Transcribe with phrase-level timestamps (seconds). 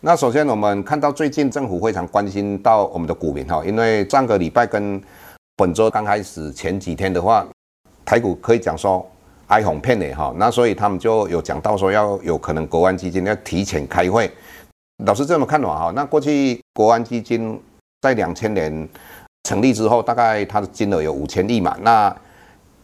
[0.00, 5.02] 那首先，我们看到最近政府非常关心到我们的股民哈，因为上个礼拜跟
[5.56, 7.44] 本周刚开始前几天的话，
[8.04, 9.04] 台股可以讲说
[9.48, 14.30] 哀鸿遍野哈，那所以他们就有讲到说要有可能国安基金要提前开会。
[15.04, 17.60] 老师这么看的话哈，那过去国安基金
[18.00, 18.88] 在两千年
[19.48, 22.16] 成立之后，大概它的金额有五千亿嘛，那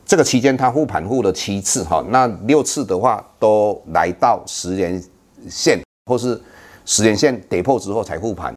[0.05, 5.01] 这个期间它护盘护了七次哈，那六次的话都来到十年
[5.48, 6.42] 线或是。
[6.84, 8.54] 十年线跌破之后才护盘，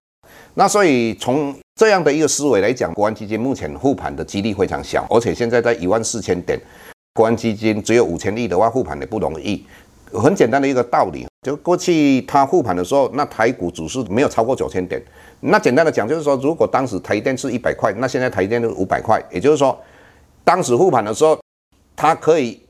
[0.55, 6.59] 那所以从这样的一个思维来讲，国安基金目前护盘的几率非常小，而且现在在一万四千点，
[7.13, 9.65] 国安基金只有五千亿的话护盘也不容易。
[10.13, 15.01] 很简单的一个道理，就过去它护盘的时候，那台股指数没有超过九千点。
[15.41, 19.77] 那简单的讲就是说，如果当时台电是一百块，那现在台电是五百块，也就是说，
[20.43, 21.37] 当时护盘的时候，
[21.95, 22.61] 它可以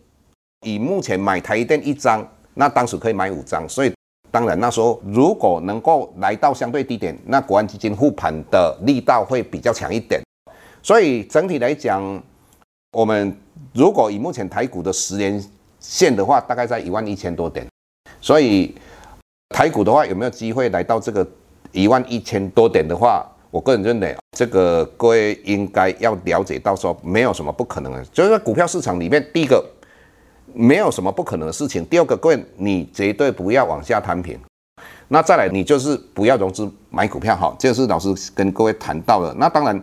[0.66, 3.97] 以目前买台电一张，那当时可以买五张，所以。
[4.30, 10.22] 当然，那时候如果能够来到相对低点，那国安基金护盘的力道会比较强一点。
[10.84, 12.22] 所以整体来讲，
[12.92, 13.36] 我们
[13.74, 15.44] 如果以目前台股的十年
[15.80, 17.66] 线的话，大概在一万一千多点。
[18.20, 18.76] 所以
[19.50, 21.26] 台股的话，有没有机会来到这个
[21.72, 28.04] 一万一千多点的话，我个人认为，这个各位应该要了解到说，没有什么不可能的。
[28.06, 29.64] 就是在股票市场里面，第一个。
[30.58, 31.86] 没有什么不可能的事情。
[31.86, 34.40] 第二个，各位，你绝对不要往下摊平。
[35.08, 39.32] 那再来，你就是不要融资买股票，好，这是老师跟各位谈到的。
[39.36, 39.80] 那当然，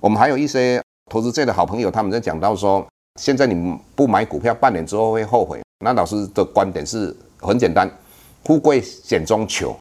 [0.00, 2.84] 我们还有一些投资界的好朋友，他们在讲到说，
[3.20, 5.60] 现在你不买股票，半年之后会后悔。
[5.84, 7.88] 那老师的观点是很简单，
[8.44, 9.76] 富贵险中求。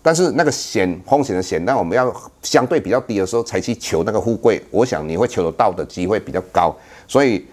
[0.00, 6.72] 但是那个险，风险的险，那我们要相对比较低的时候才去求那个富贵，我想你会求得到的机会比较高。
[7.08, 7.44] 所以。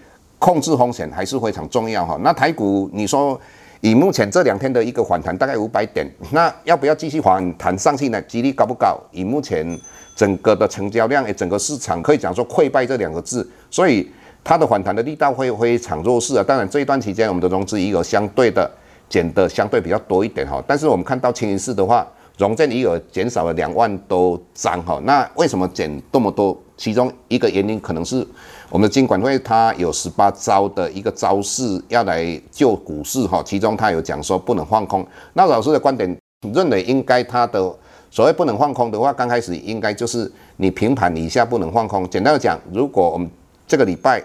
[0.46, 2.16] 控制风险还是非常重要哈。
[2.22, 3.36] 那台股，你说
[3.80, 8.22] 以目前这两天的一个反弹，大概五百点，那要不要继续反弹上去呢？
[8.22, 8.96] 几率高不高？
[9.10, 9.66] 以目前
[10.14, 14.08] 整个的成交量，整个市场可以讲说溃败这两个字，所以
[14.44, 16.44] 它的反弹的力道会非常弱势啊。
[16.46, 18.70] 当然这一段期间，我们的融资余额相对的
[19.08, 20.62] 减的相对比较多一点哈。
[20.64, 22.06] 但是我们看到清一色的话，
[22.38, 25.00] 融券余额减少了两万多张哈。
[25.02, 26.56] 那为什么减这么多？
[26.76, 28.26] 其中一个原因可能是。
[28.68, 35.06] 我们的金管会它有十八招的一个招式要来救股市哈，其中它有讲说不能放空。
[35.34, 36.16] 那老师的观点
[36.52, 37.72] 认为，应该它的
[38.10, 42.10] 所谓不能放空的话，刚开始应该就是你平盘以下不能放空。
[42.10, 43.30] 简单的讲，如果我们
[43.68, 44.20] 这个礼拜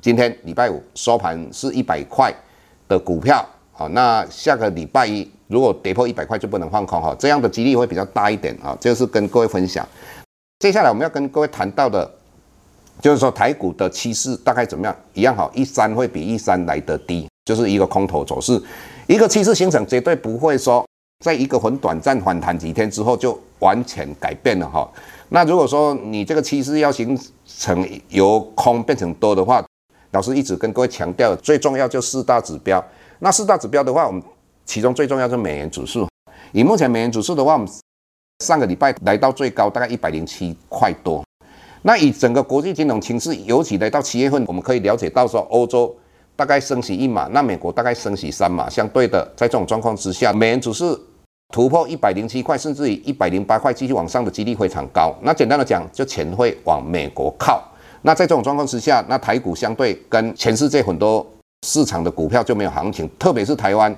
[0.00, 2.34] 今天礼拜五收盘是一百块
[2.88, 8.76] 的股票，好，那下个礼拜一如果跌破一百块就不能放空哈，这样的几率会比较大一点啊。
[8.80, 9.86] 这是跟各位分享。
[10.58, 12.10] 接下来我们要跟各位谈到的。
[13.02, 14.96] 就是说，台股的趋势大概怎么样？
[15.12, 18.58] 一样好，一三会比一三来得低，就是一个空头走势。
[19.06, 20.82] 一个趋势形成绝对不会说，
[21.22, 24.90] 在一个很短暂反弹几天之后就完全改变了哈。
[25.28, 29.62] 那如果说你这个趋势要形成由空变成多的话，
[30.12, 32.82] 老师一直跟各位强调，最重要就四大指标。
[33.18, 34.22] 那四大指标的话，我们
[34.64, 36.08] 其中最重要是美元指数。
[36.52, 37.68] 以目前美元指数的话，我们
[38.40, 41.24] 上个礼拜来到最高大概一百零七块多。
[41.82, 45.94] 那以整个国际金融情势，尤其来到七月份，我们可以了解到说，欧洲
[46.34, 48.68] 大概升息一码，那美国大概升息三码。
[48.68, 50.98] 相对的，在这种状况之下，美元指数
[51.54, 55.14] 突破一百零七块，甚至于一百零八块继续往上的几率非常高。
[55.22, 57.62] 那简单的讲，就钱会往美国靠。
[58.02, 61.26] 那在这种状况之下，那台股相对跟全世界很多
[61.66, 63.94] 市场的股票就没有行情，特别是台湾，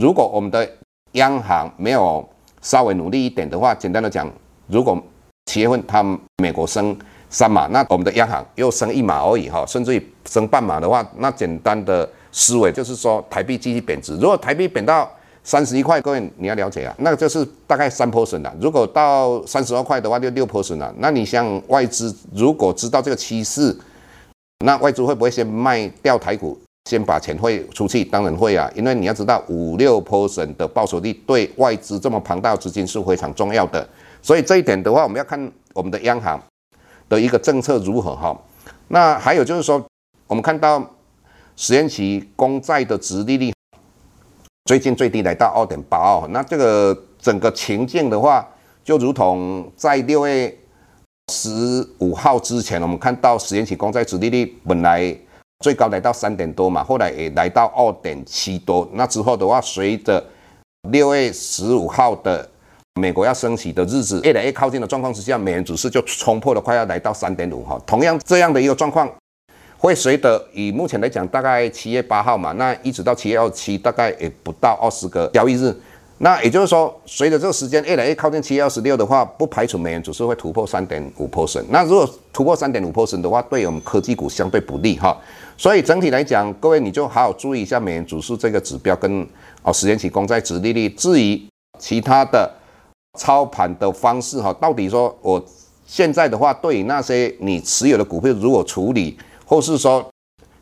[0.00, 0.66] 如果我们的
[1.12, 2.26] 央行没有
[2.62, 4.30] 稍微努力一点的话，简单的讲，
[4.66, 5.00] 如果
[5.46, 6.02] 七月份，它
[6.42, 6.96] 美国升
[7.30, 14.14] 三码，那我们的央行又升一码而已哈，甚至于升半码的话，那简单的思维就是说台币继续贬值。
[14.16, 15.10] 如果台币贬到
[15.42, 18.54] 三十一块，各位你要了解啊，那个就是大概三 percent 了。
[18.60, 20.94] 如果到三十二块的话，就六 percent 了。
[20.98, 23.74] 那你像外资如果知道这个趋势
[24.64, 26.58] 那外资会不会先卖掉台股，
[26.88, 28.02] 先把钱汇出去？
[28.02, 33.86] 当然会啊，因为你要知道五六 percent 的报酬率对外资这么庞大资金是非常重要的。
[34.22, 35.38] 所以这一点的话，我们要看
[35.74, 36.42] 我们的央行
[37.06, 38.34] 的一个政策如何哈。
[38.88, 39.84] 那还有就是说，
[40.26, 40.82] 我们看到
[41.56, 43.52] 十年期公债的殖利率
[44.64, 48.48] 最近最低来到二点八二，那这个整个情境的话，
[48.82, 50.56] 就如同在六月
[51.30, 55.14] 十五号之前，我们看到十年期公债殖利率本来
[55.64, 58.88] 最高来到三点多嘛，后来也来到二点七多。
[58.92, 60.22] 那之后的话，随着
[60.90, 62.48] 六月十五号的
[63.00, 67.80] 美国要升息的日子越来越靠近的状况之下，美元指数就冲破了，快要来到三点五哈。
[67.84, 69.12] 同样这样的一个状况，
[69.76, 75.74] 会随着以目前来讲，大概七月八号嘛，那一直到七月二十七，大概也不到二十个交易日。
[76.20, 81.64] 那也就是说，随着这个时间越来越靠近七月二十六的话，不排除美元指数会突破三点五破升。
[81.70, 85.16] 那如果突破三点五破升的话，对我们科技股相对不利哈。
[85.56, 89.24] 所以整体来讲，各位你就好好注意一下美元指数这个指标跟
[89.62, 90.88] 哦时间期公债值利率。
[90.88, 91.40] 至于
[91.78, 92.50] 其他的
[93.16, 95.40] 操盘的方式哈，到底说我
[95.86, 99.16] 现在的话，对于那些你持有的股票如果处理，
[99.46, 100.04] 或是说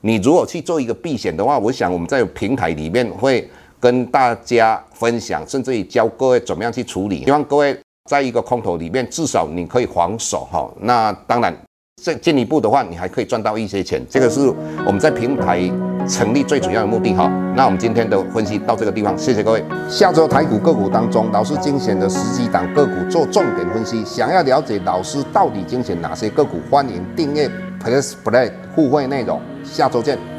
[0.02, 3.49] 你如果去做一个避险的话，我想我们在平台里面会。
[3.87, 7.25] 跟大家分享，甚至于教各位怎么样去处理。
[7.25, 7.79] 希望各位
[8.11, 10.69] 在一个空头里面，至少你可以防守哈。
[10.81, 11.56] 那当然，
[12.03, 14.05] 这进一步的话，你还可以赚到一些钱。
[14.11, 14.53] 这个是
[14.85, 15.71] 我们在平台
[16.09, 17.29] 成立最主要的目的哈。
[17.55, 19.65] 那我们今天的分析到这个地方，谢谢各位。
[19.88, 24.05] 下周台股个股当中，老师精选的十几档个股做重点分析。
[24.05, 27.49] 想要了解老师到底精选哪些个股，欢迎订阅
[27.81, 29.41] Plus Play 互惠内容。
[29.62, 30.36] 下周见。